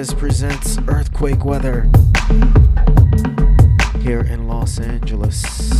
[0.00, 1.82] is presents Earthquake Weather
[4.00, 5.79] here in Los Angeles.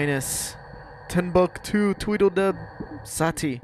[0.00, 0.56] Minus.
[1.10, 2.56] 10 buck 2 Tweedledub
[3.04, 3.60] Sati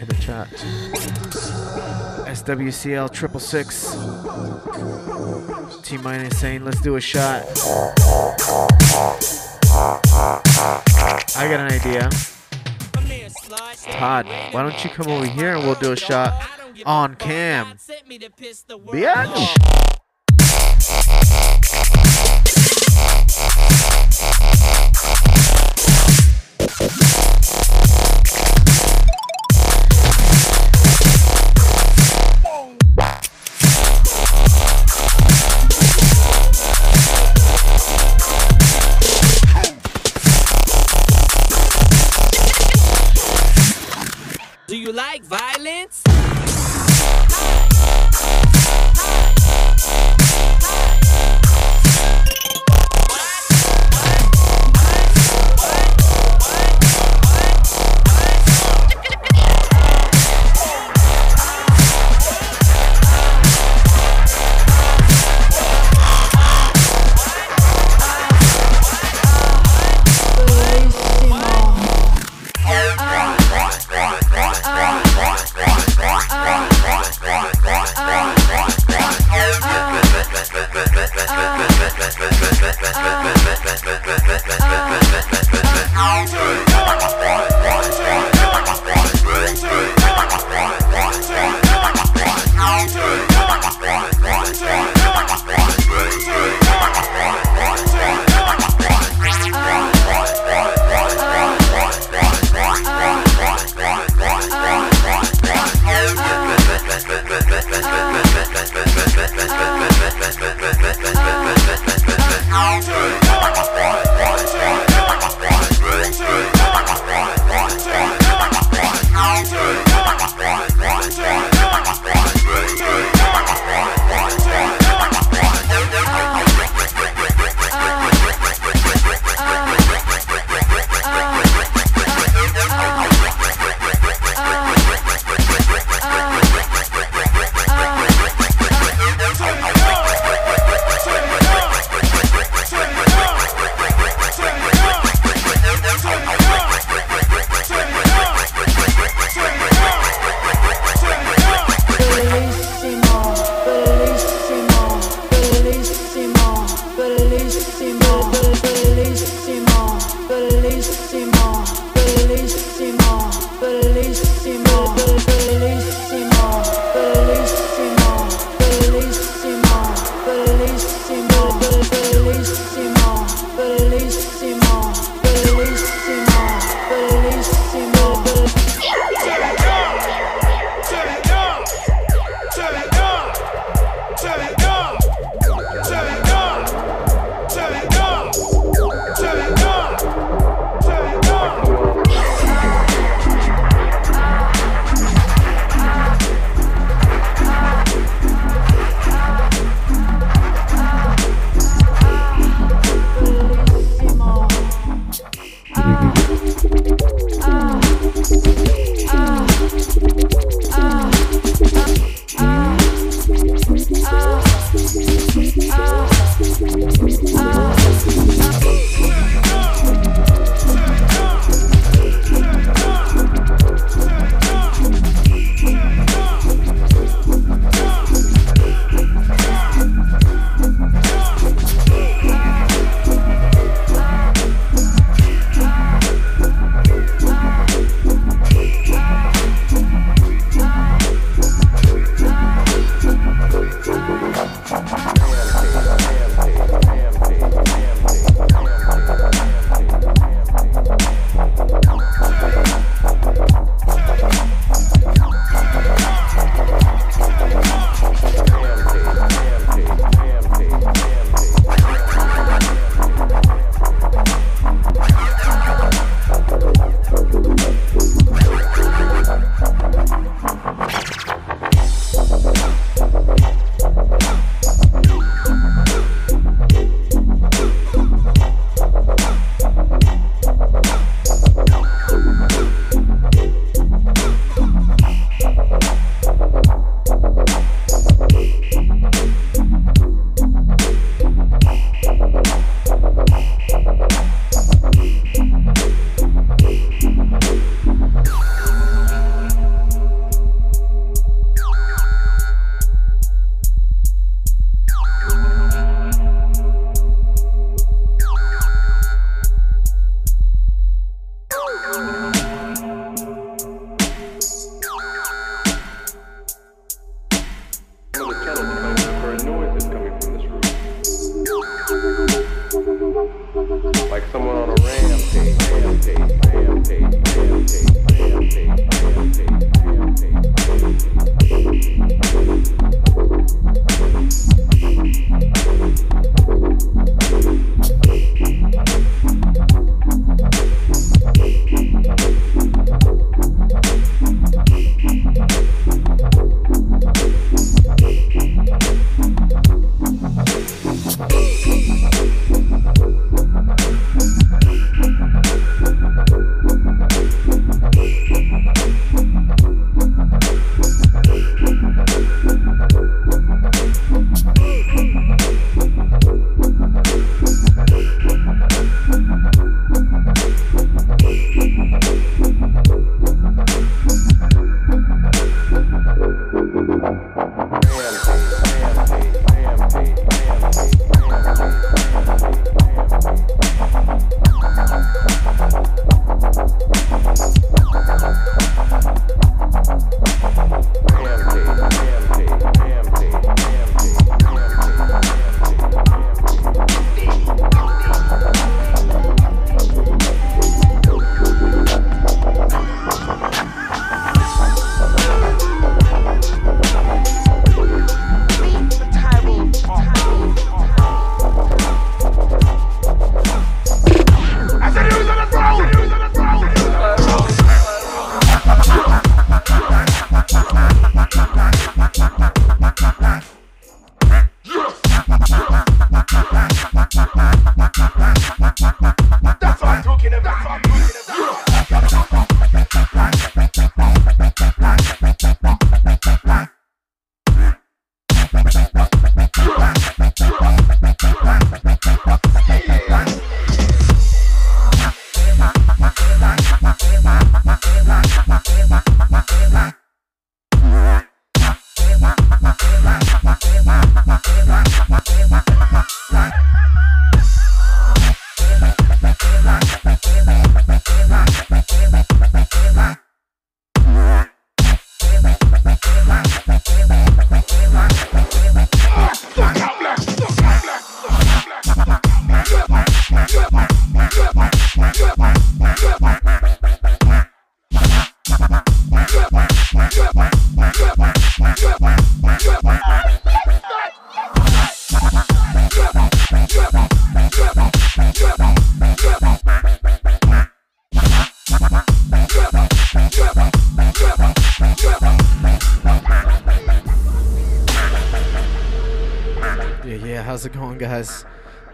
[0.00, 0.48] in the chat.
[2.26, 3.92] SWCL triple six.
[5.84, 7.44] T minus saying let's do a shot.
[11.36, 12.10] I got an idea.
[13.92, 16.32] Todd, why don't you come over here and we'll do a shot
[16.84, 17.76] on cam.
[18.90, 19.58] Bitch!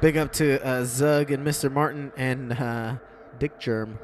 [0.08, 1.70] Big up to uh, Zug and Mr.
[1.70, 2.96] Martin and uh,
[3.38, 3.98] Dick Germ.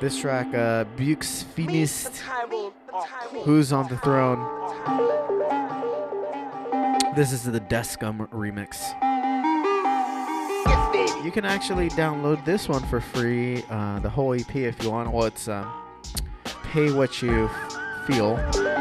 [0.00, 2.22] This track, uh, Bukes Finist,
[3.44, 4.40] Who's on the Throne.
[7.14, 8.78] This is the Descum remix.
[11.22, 15.12] You can actually download this one for free, uh, the whole EP if you want.
[15.12, 15.70] Well, it's um,
[16.72, 17.50] pay what you
[18.06, 18.71] feel.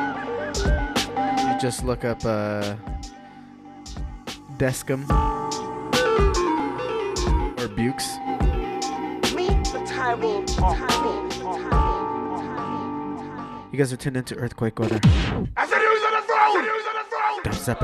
[1.61, 2.73] You just look up uh,
[4.57, 5.07] Descum
[7.59, 8.17] or Bukes.
[13.71, 14.99] You guys are tuned into Earthquake Weather.
[15.55, 16.63] I said who's on the throne?
[16.65, 17.43] Who's on the throne?
[17.45, 17.77] Dubstep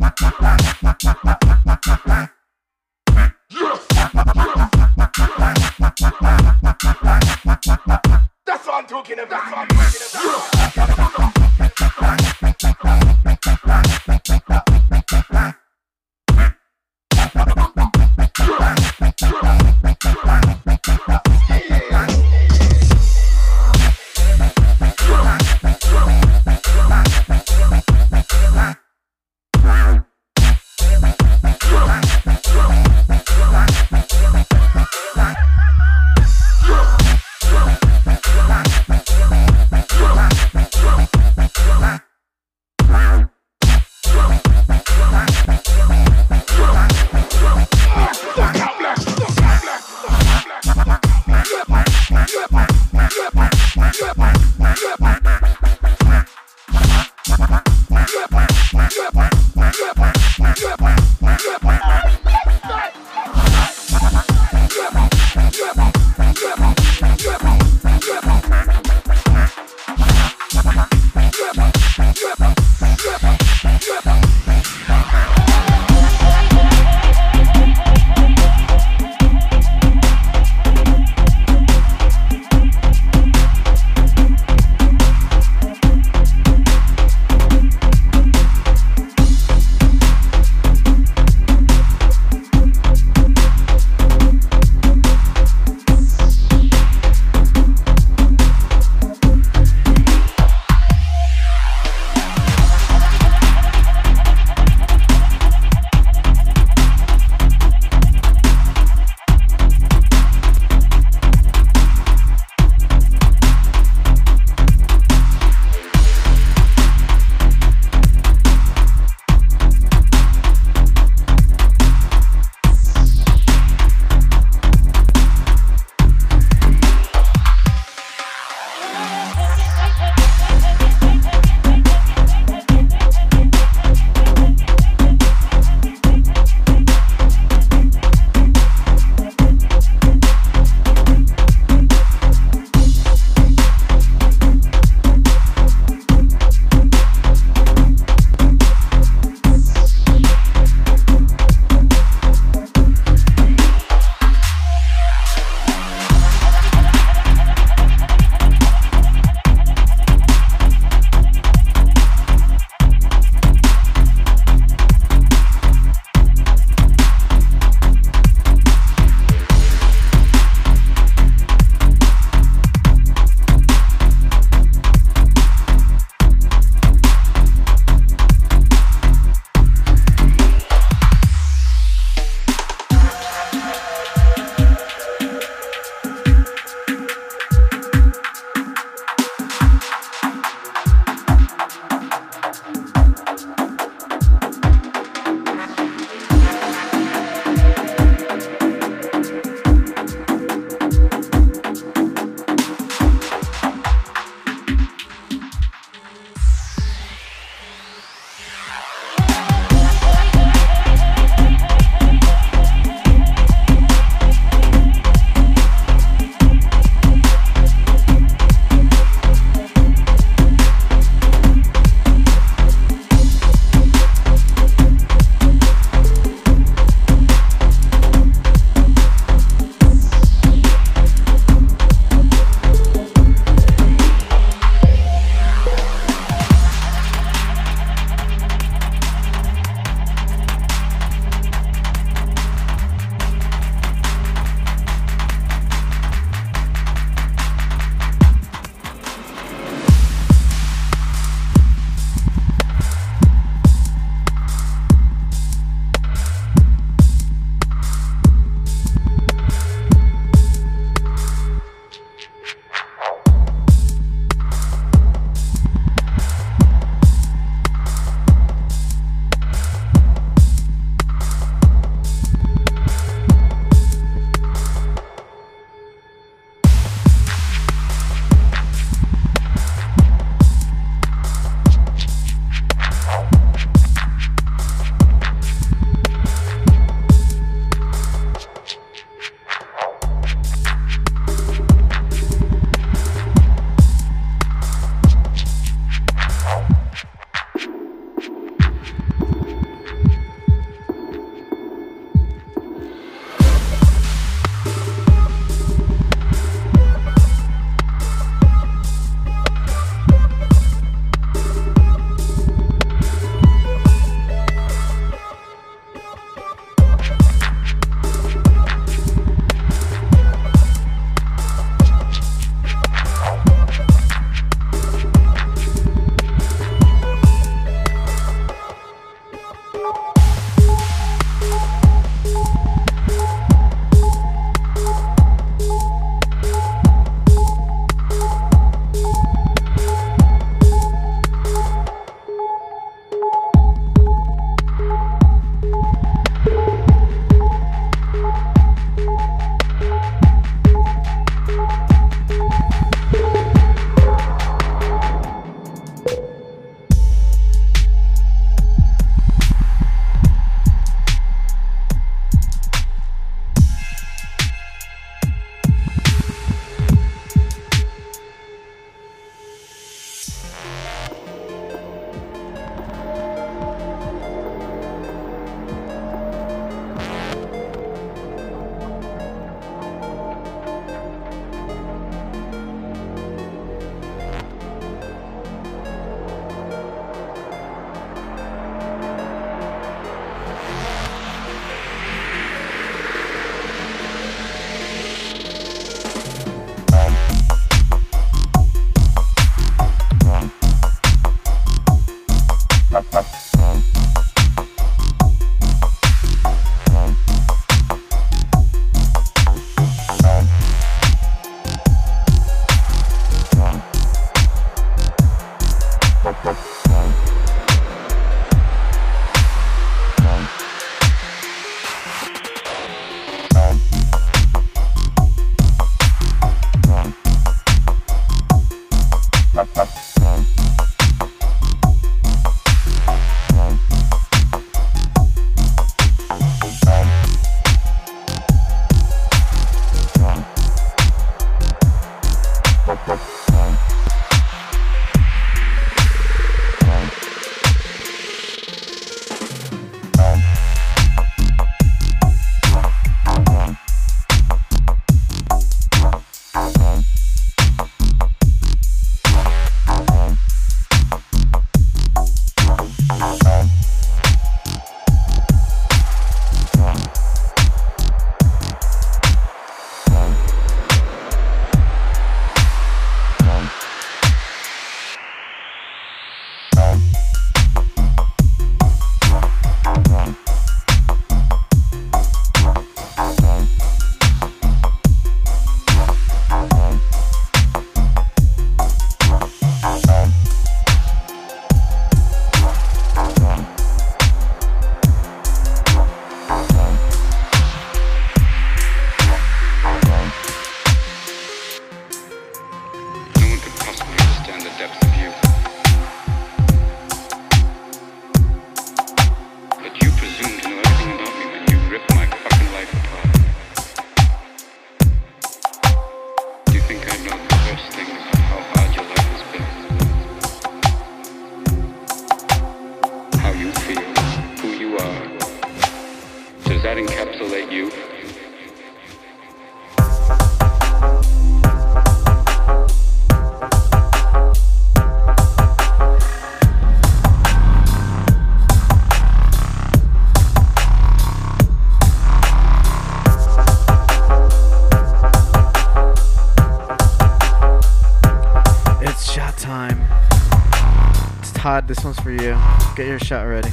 [552.20, 552.58] For you.
[552.96, 553.72] Get your shot ready.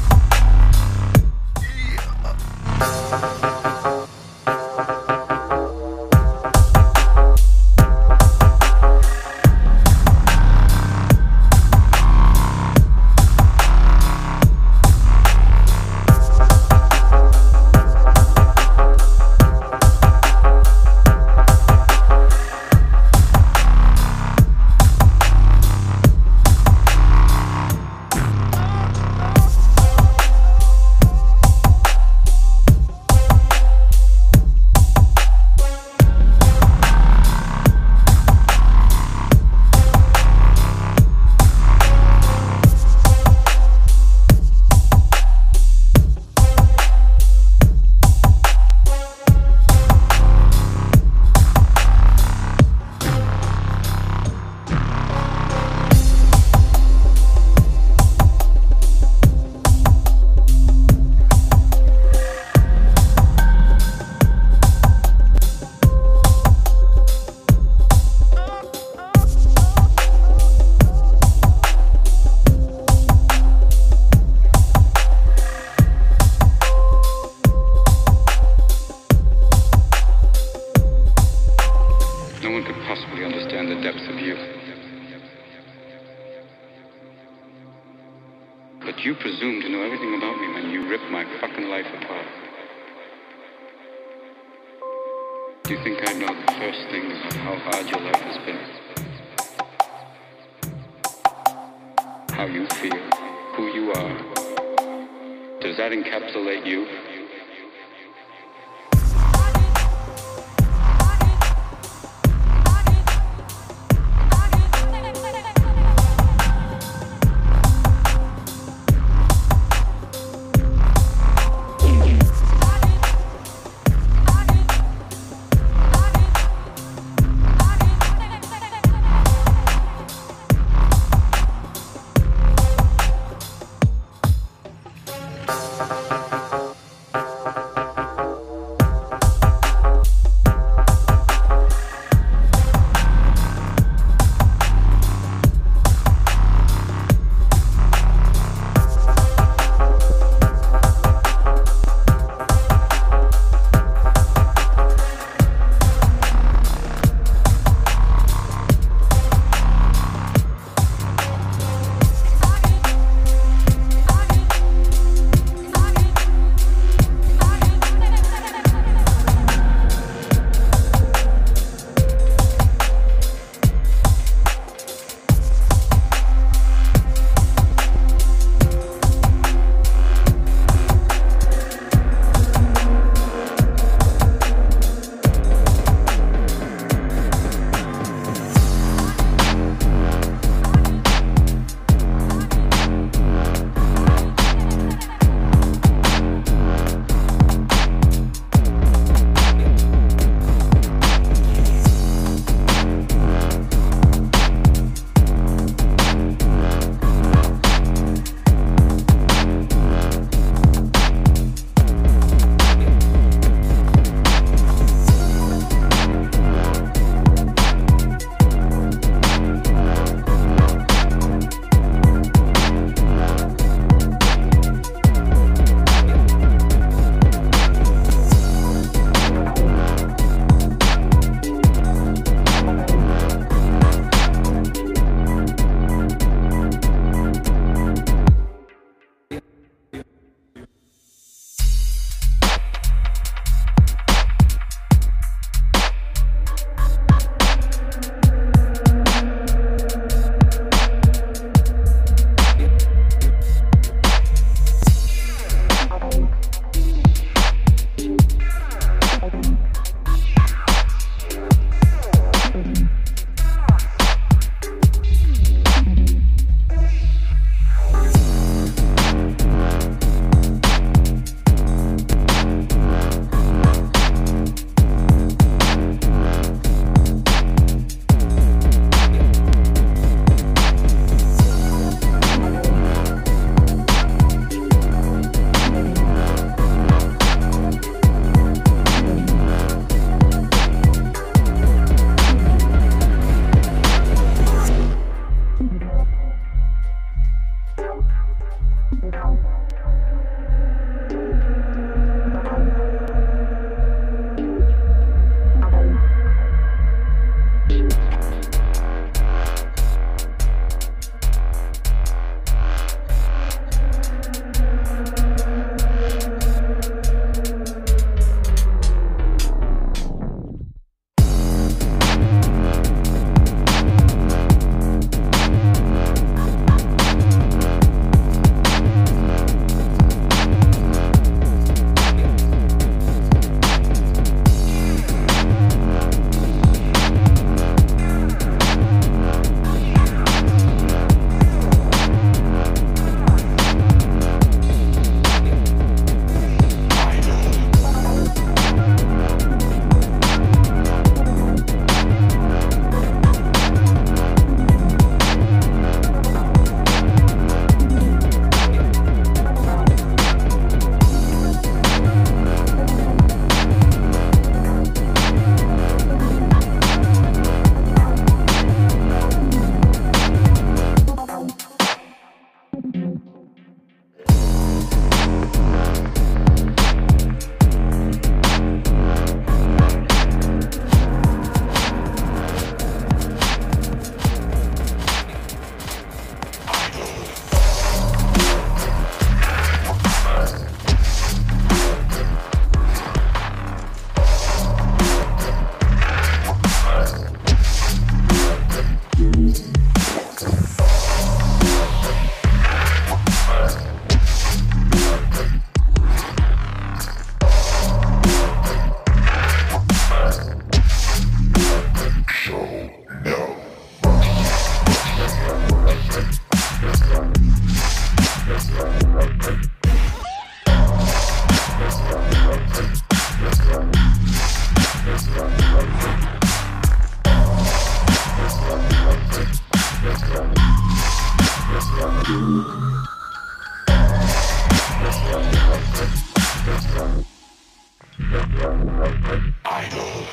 [439.65, 440.29] Idol.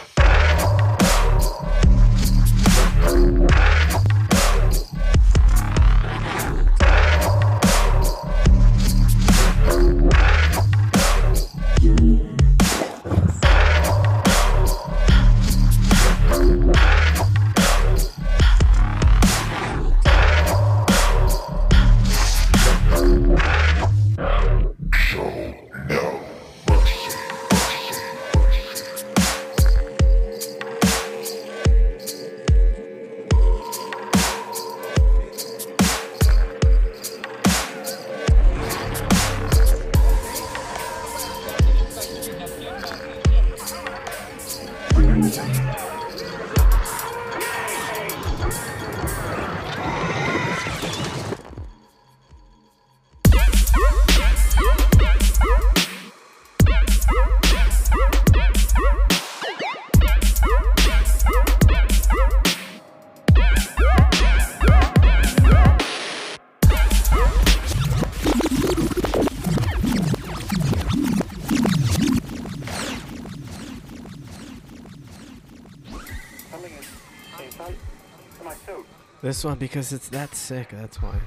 [79.35, 80.69] This one because it's that sick.
[80.69, 81.19] That's why.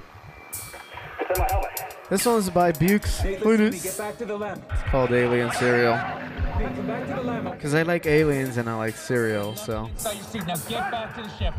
[2.08, 3.18] This one's by Bukes.
[3.18, 3.70] Hey, Who listen to me.
[3.70, 3.82] knows?
[3.82, 4.38] Get back to the.
[4.70, 5.94] It's called Alien Cereal.
[5.94, 7.52] Hey, come back to the lamp.
[7.52, 9.90] Because I like aliens and I like cereal, so.
[9.98, 11.52] So you see, now get back to the ship.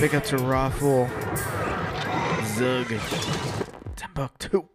[0.00, 1.06] Big up to Raw Fool.
[2.56, 2.88] Zug.
[3.96, 4.73] Timbuktu.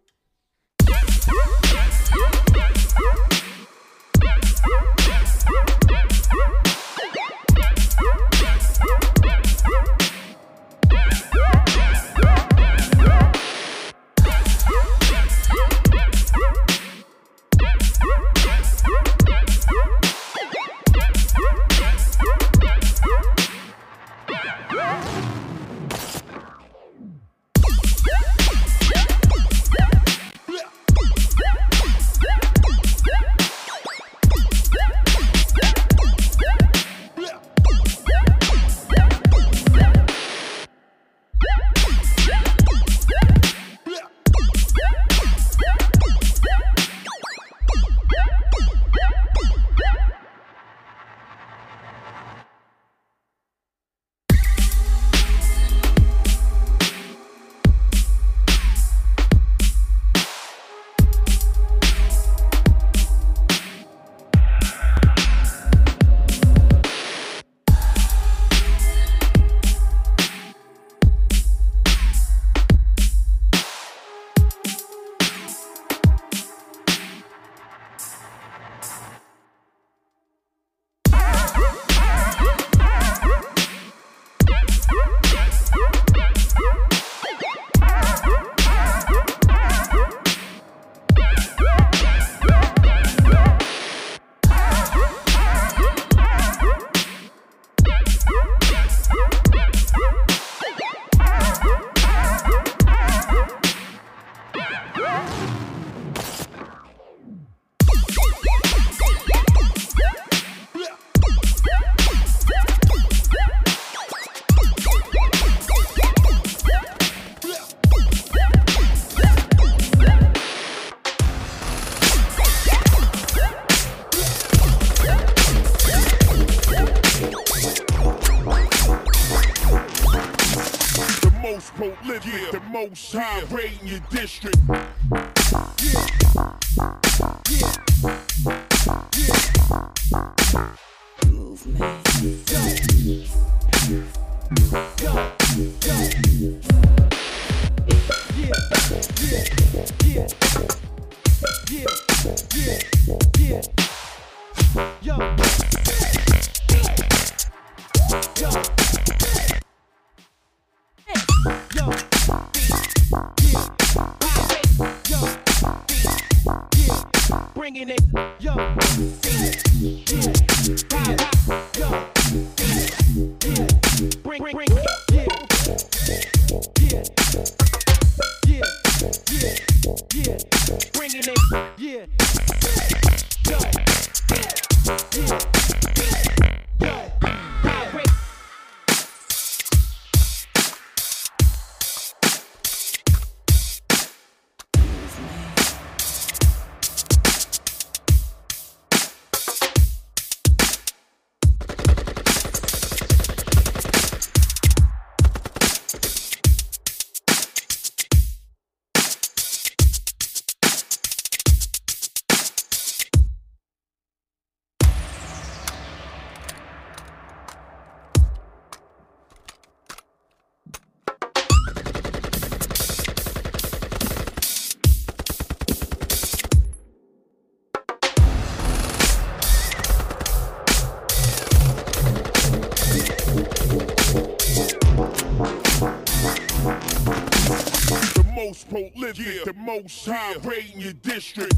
[238.70, 241.49] The most prolific, the most high rating your district.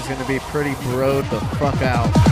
[0.00, 2.29] Is going to be pretty broed the fuck out.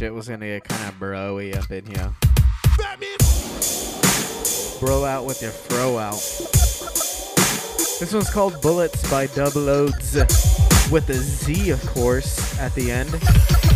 [0.00, 2.10] Shit was gonna get kind of broy up in here.
[4.80, 6.14] Bro out with your fro out.
[8.00, 10.14] This one's called Bullets by Double Odes
[10.90, 13.69] with a Z, of course, at the end.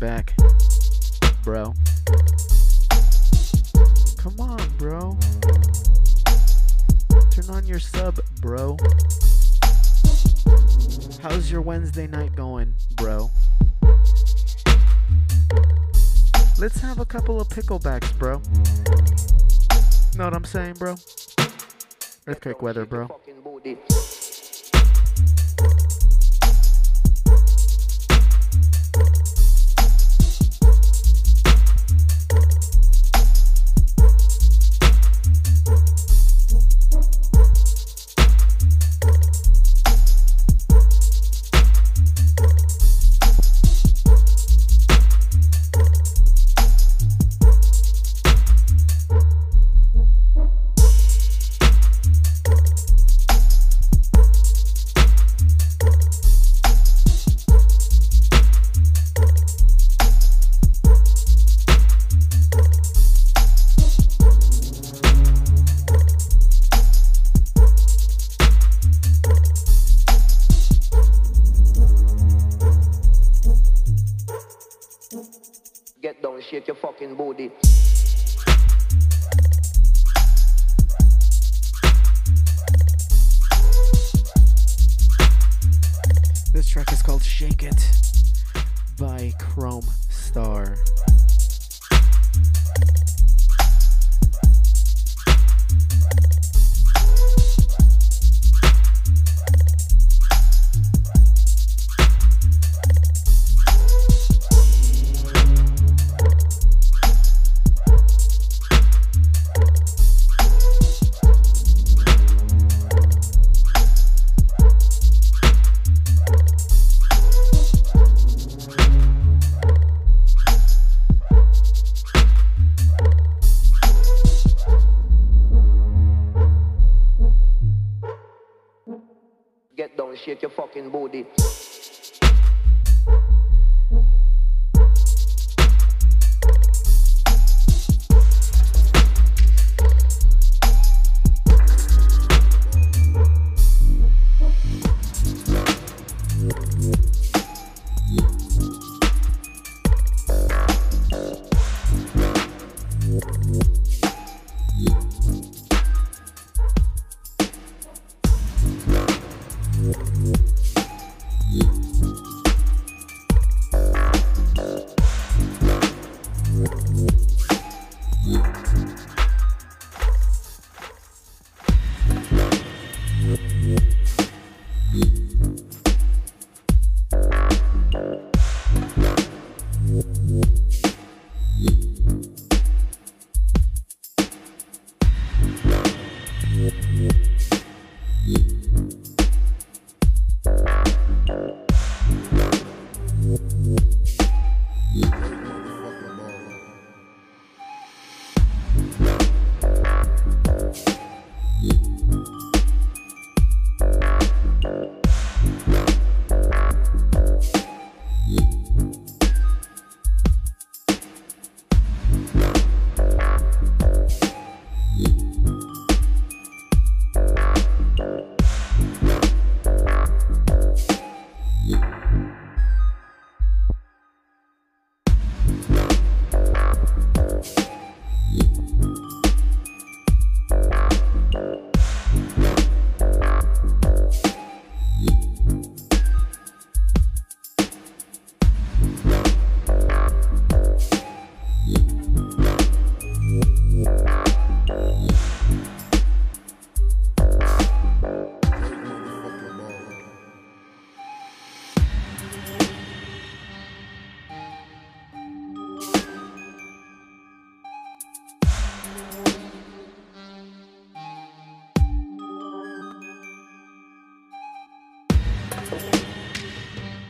[0.00, 0.34] Back,
[1.42, 1.72] bro.
[4.18, 5.18] Come on, bro.
[7.30, 8.76] Turn on your sub, bro.
[11.22, 13.30] How's your Wednesday night going, bro?
[16.58, 18.42] Let's have a couple of picklebacks, bro.
[20.16, 20.96] Know what I'm saying, bro?
[22.26, 23.08] Earthquake weather, bro.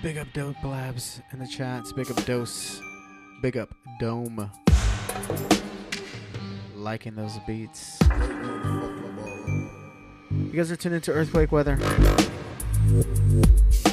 [0.07, 1.93] Big up Dope Blabs in the chats.
[1.93, 2.81] Big up Dose.
[3.43, 4.53] Big up Dome.
[6.77, 7.99] Liking those beats.
[10.31, 11.77] You guys are tuned into Earthquake Weather.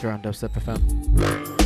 [0.04, 1.63] You're on Dubstep FM.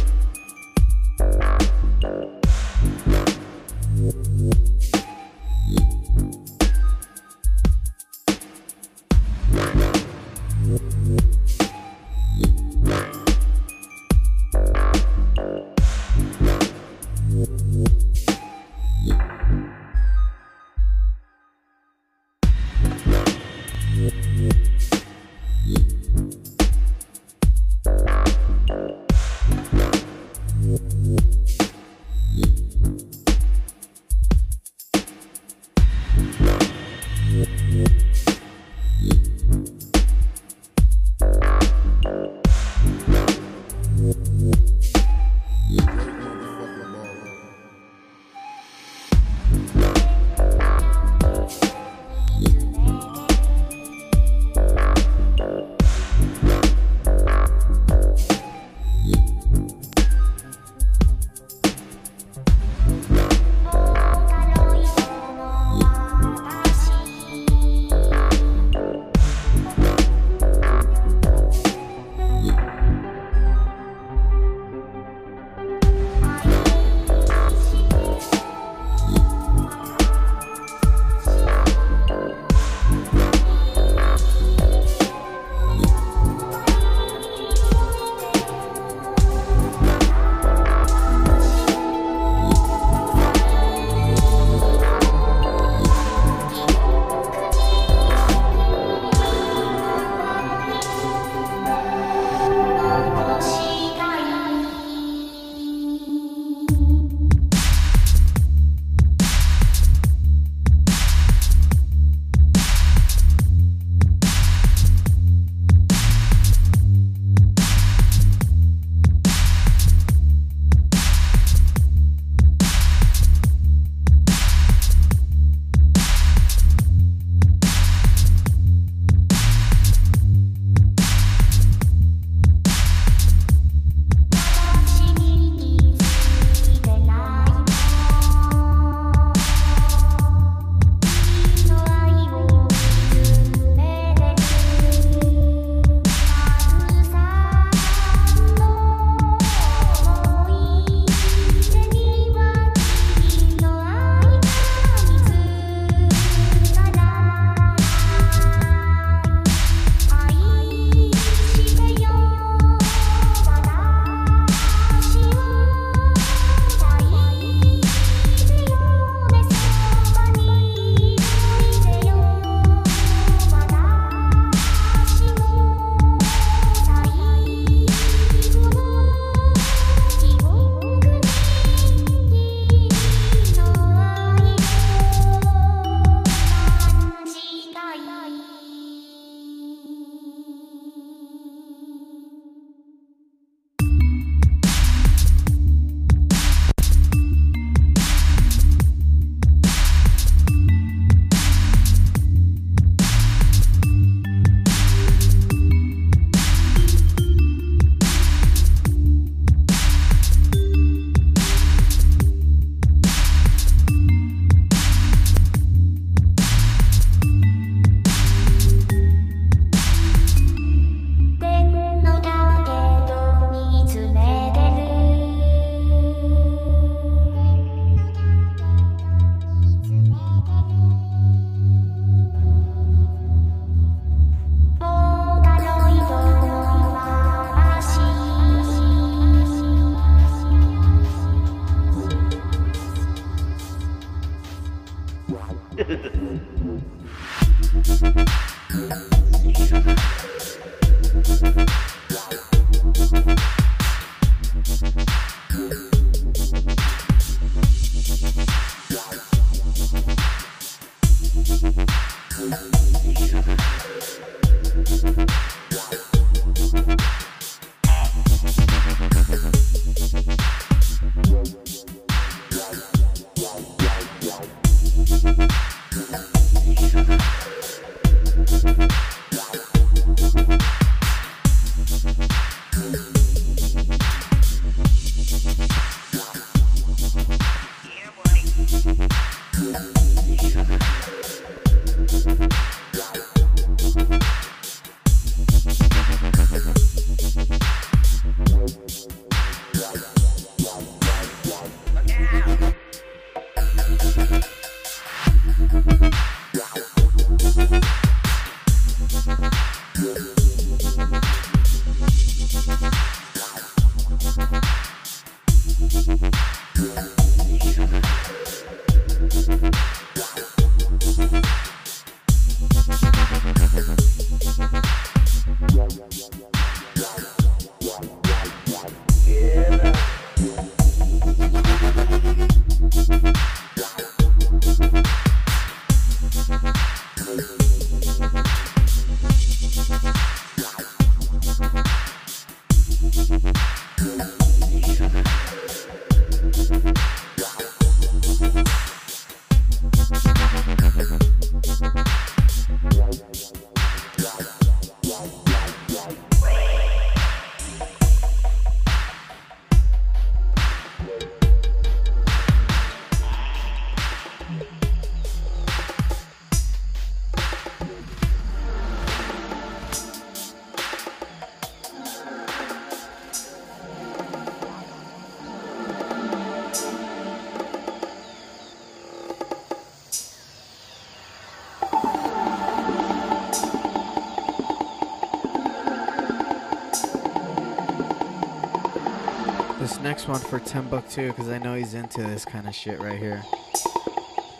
[390.28, 393.42] One for Timbuktu because I know he's into this kind of shit right here.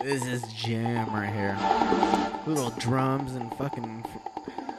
[0.02, 1.58] This is jam right here.
[2.46, 4.02] Little drums and fucking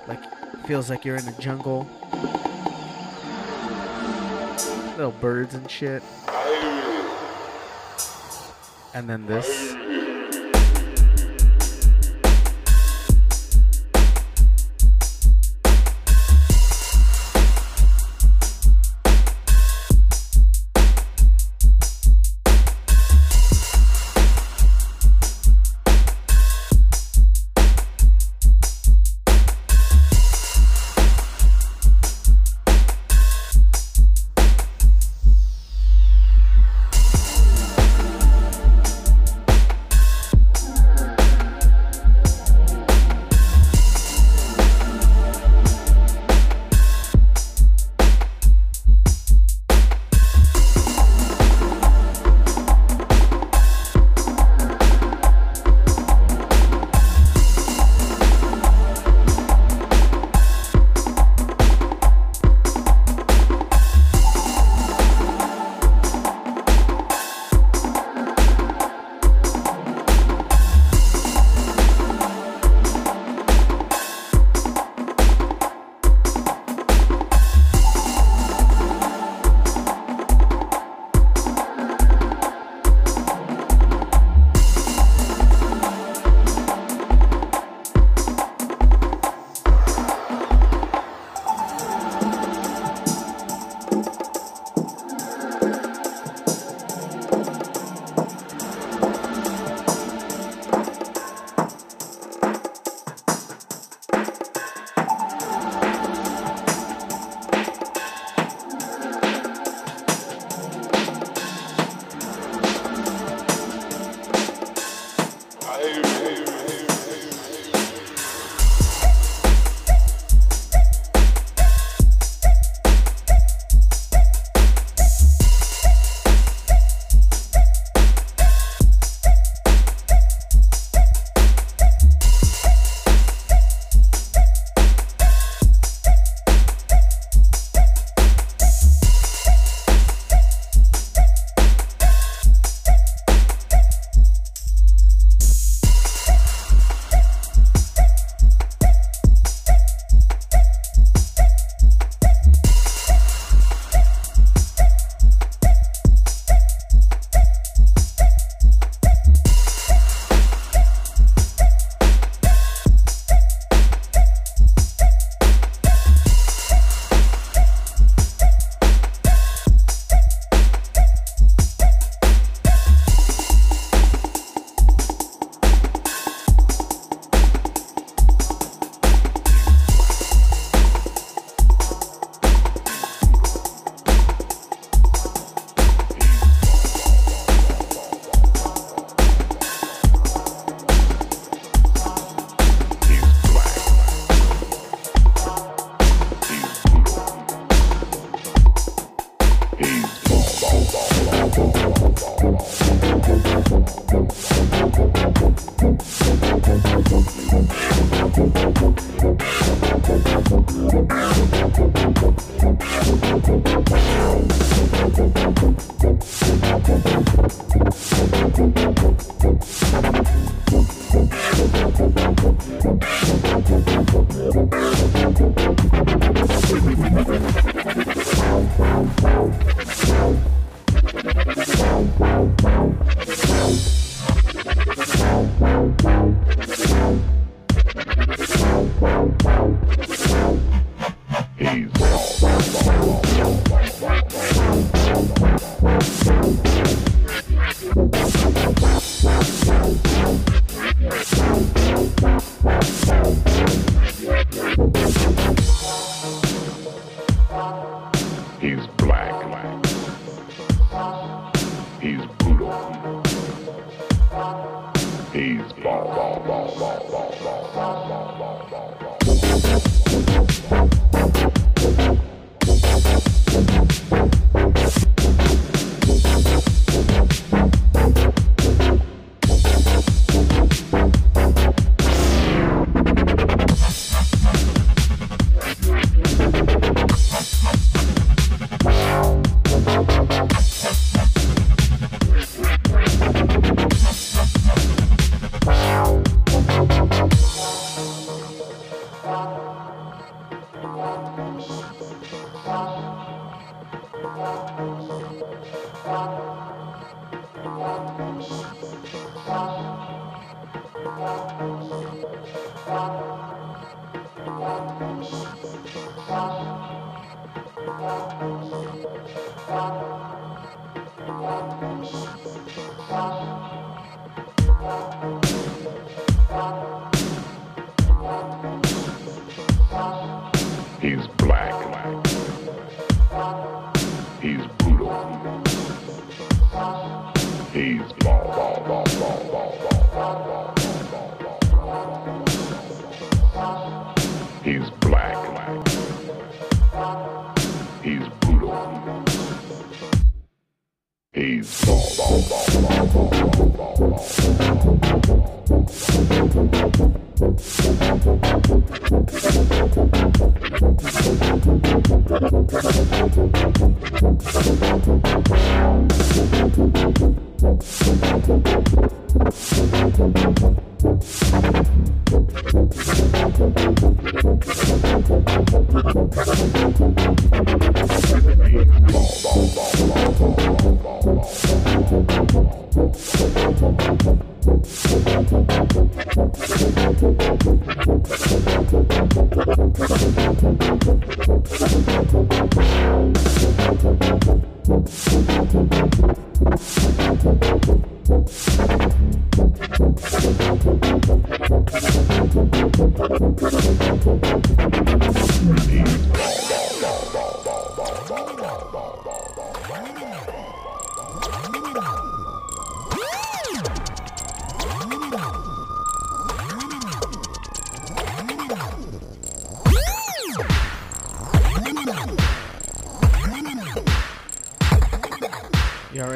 [0.08, 0.20] like
[0.66, 1.88] feels like you're in the jungle.
[4.98, 6.02] Little birds and shit.
[8.96, 9.69] And then this.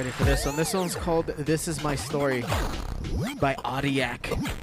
[0.04, 0.56] ready for this one.
[0.58, 2.42] This one's called This Is My Story
[3.40, 4.63] by Audiac.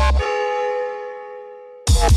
[0.00, 0.37] an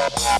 [0.00, 0.30] alien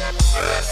[0.33, 0.71] knows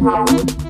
[0.00, 0.69] Come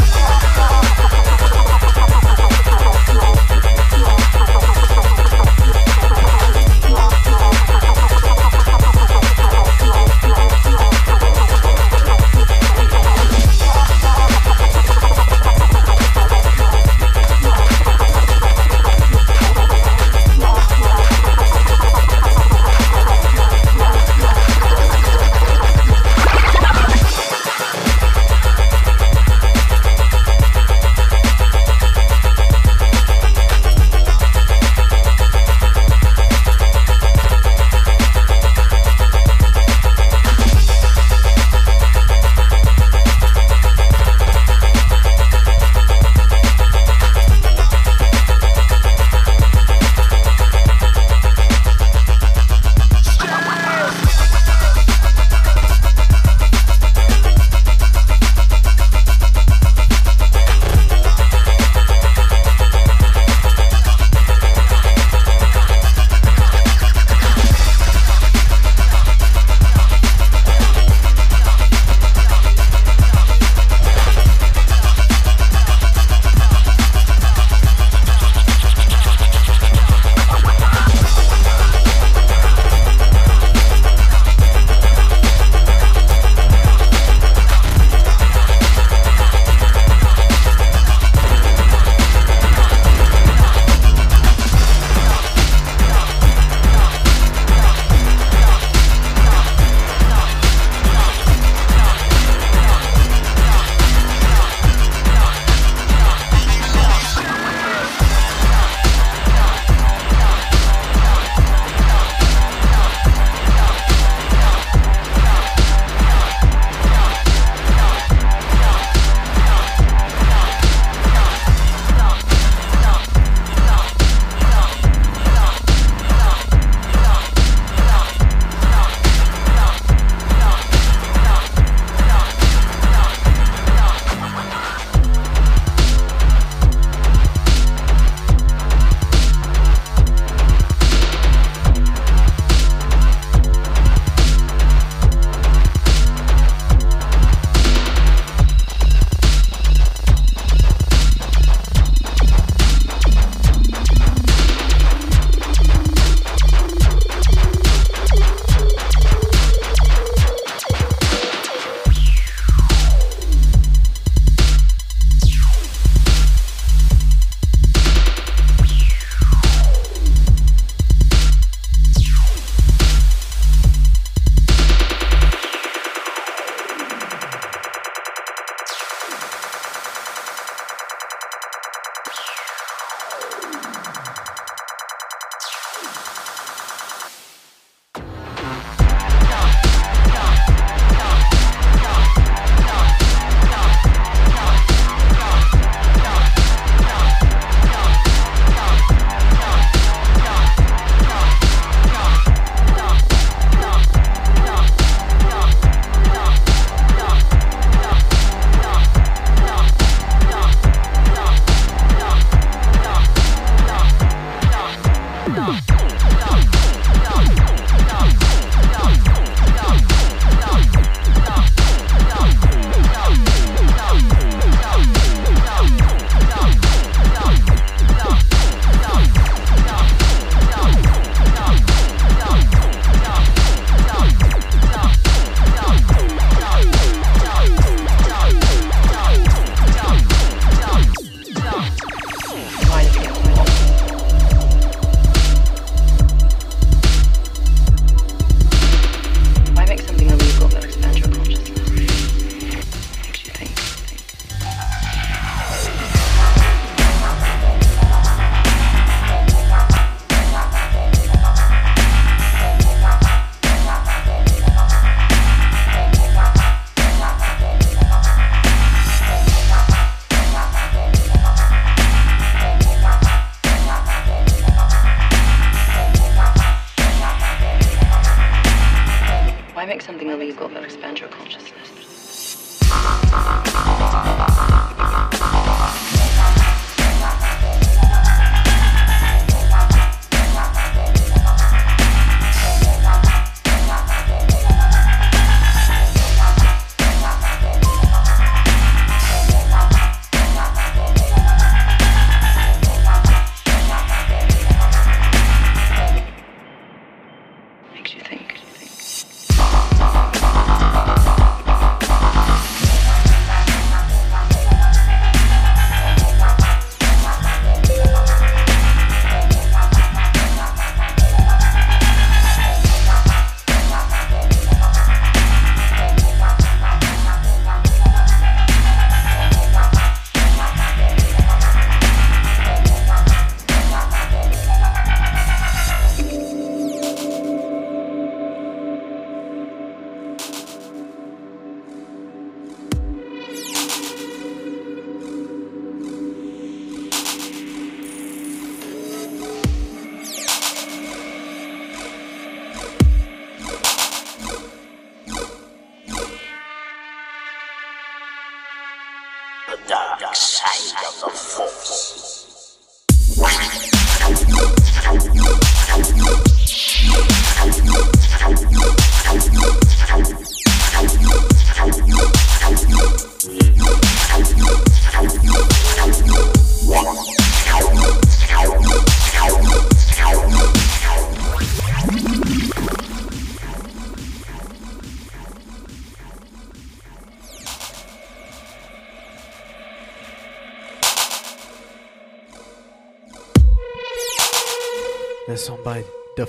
[279.71, 281.60] make something illegal, they'll expand your consciousness.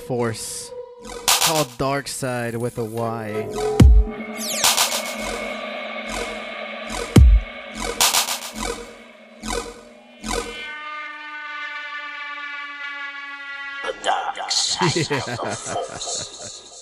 [0.07, 0.71] Force.
[1.27, 3.47] Called Dark Side with a Y.
[13.83, 16.69] The dark side of the force.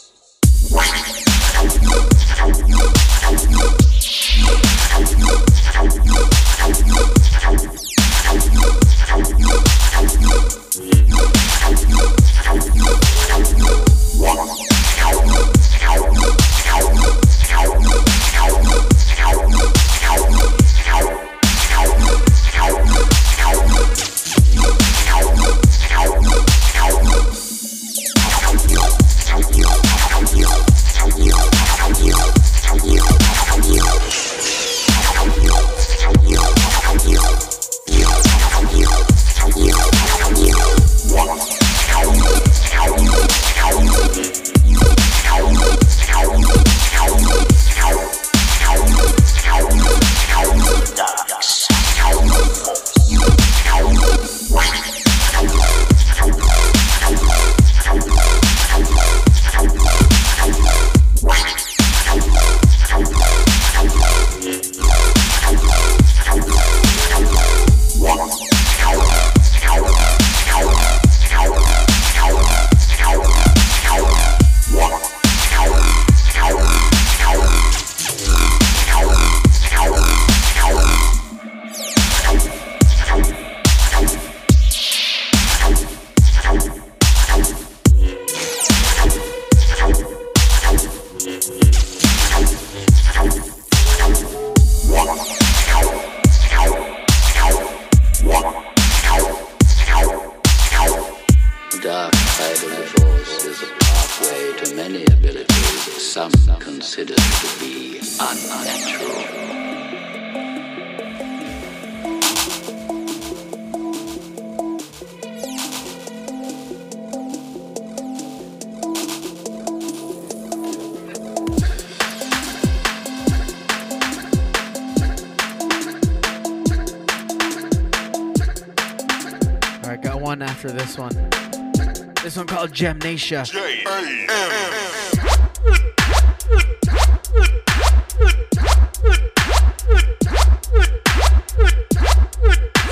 [132.82, 133.46] Gemnasia.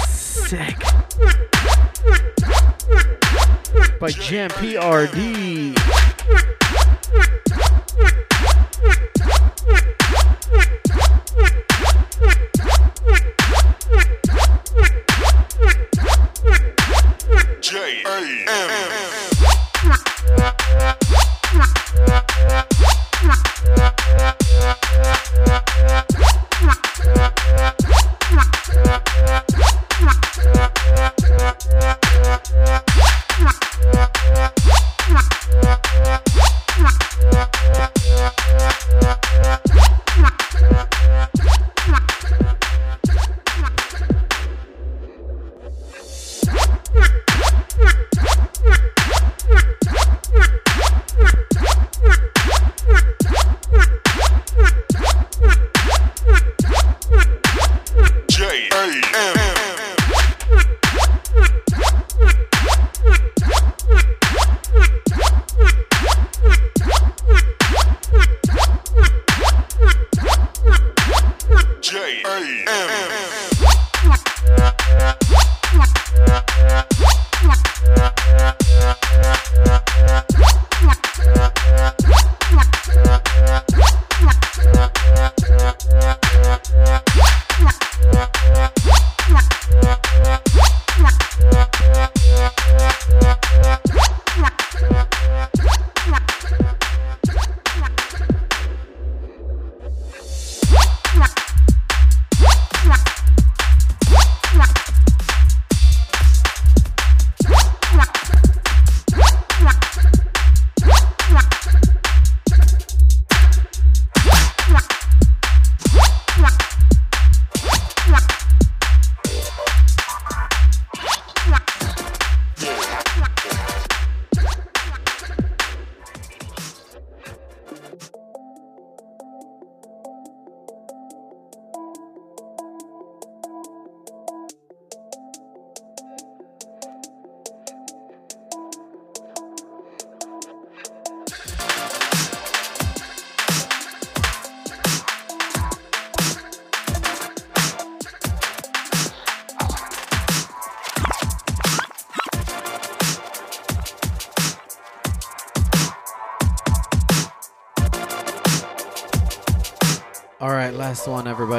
[0.05, 0.77] Sick.
[3.99, 5.38] By Jam PRD.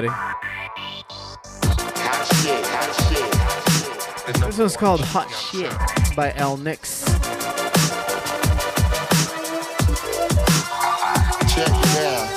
[0.05, 0.09] Everybody.
[4.47, 5.73] This one's called Hot Shit
[6.17, 7.05] by L Nix.
[11.49, 12.29] Check it out.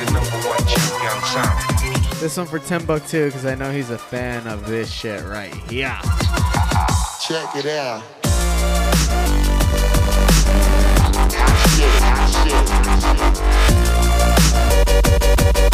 [0.00, 2.20] The one champion sound.
[2.20, 5.96] This one for Timbuktu because I know he's a fan of this shit right here.
[7.26, 8.02] Check it out.
[12.44, 13.53] Dirty,
[15.04, 15.73] Thank you.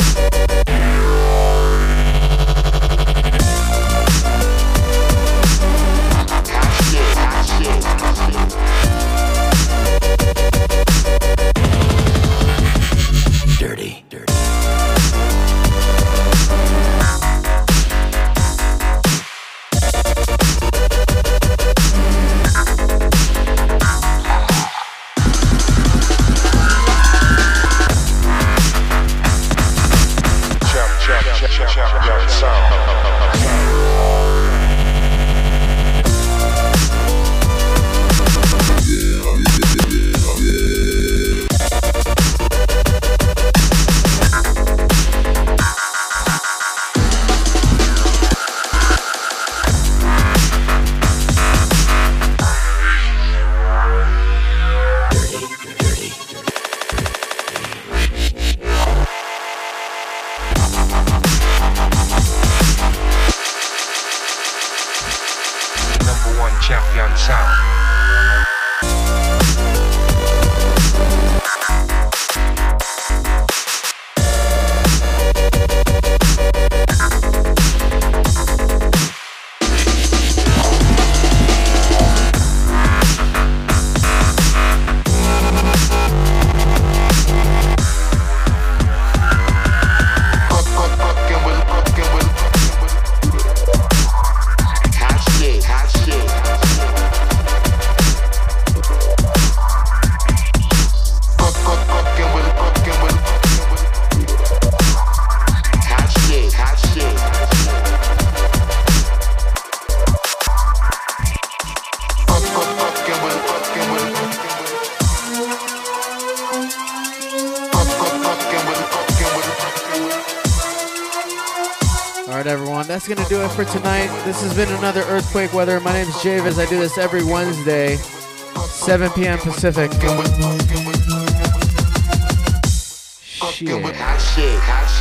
[122.40, 124.06] Right, everyone, that's gonna do it for tonight.
[124.24, 125.78] This has been another Earthquake Weather.
[125.78, 126.58] My name is JVIZ.
[126.58, 129.38] I do this every Wednesday, 7 p.m.
[129.40, 129.90] Pacific.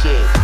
[0.03, 0.38] Shit.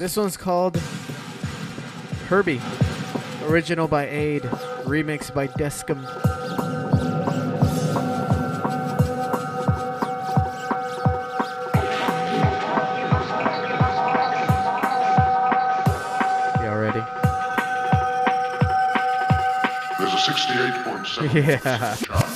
[0.00, 0.78] This one's called
[2.28, 2.62] Herbie.
[3.44, 4.40] Original by Aid,
[4.84, 6.02] remix by Descom.
[16.62, 17.04] Y'all ready?
[19.98, 21.34] There's a 68.7
[22.14, 22.29] Yeah.